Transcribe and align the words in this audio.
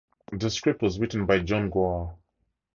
The 0.31 0.49
script 0.49 0.81
was 0.81 0.99
written 0.99 1.27
by 1.27 1.41
John 1.41 1.69
Guare. 1.69 2.15